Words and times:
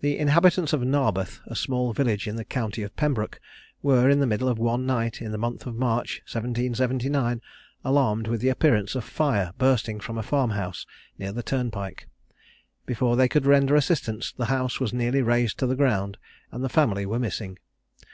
The 0.00 0.18
inhabitants 0.18 0.74
of 0.74 0.82
Narbeth, 0.82 1.40
a 1.46 1.56
small 1.56 1.94
village 1.94 2.28
in 2.28 2.36
the 2.36 2.44
county 2.44 2.82
of 2.82 2.94
Pembroke, 2.96 3.40
were, 3.80 4.10
in 4.10 4.20
the 4.20 4.26
middle 4.26 4.46
of 4.46 4.58
one 4.58 4.84
night 4.84 5.22
in 5.22 5.32
the 5.32 5.38
month 5.38 5.64
of 5.64 5.74
March, 5.74 6.20
1779, 6.24 7.40
alarmed 7.82 8.26
with 8.26 8.42
the 8.42 8.50
appearance 8.50 8.94
of 8.94 9.04
fire 9.04 9.54
bursting 9.56 10.00
from 10.00 10.18
a 10.18 10.22
farm 10.22 10.50
house 10.50 10.84
near 11.18 11.32
the 11.32 11.42
turnpike. 11.42 12.08
Before 12.84 13.16
they 13.16 13.26
could 13.26 13.46
render 13.46 13.74
assistance 13.74 14.34
the 14.36 14.44
house 14.52 14.80
was 14.80 14.92
nearly 14.92 15.22
razed 15.22 15.58
to 15.60 15.66
the 15.66 15.76
ground, 15.76 16.18
and 16.52 16.62
the 16.62 16.68
family 16.68 17.06
were 17.06 17.18
missing. 17.18 17.58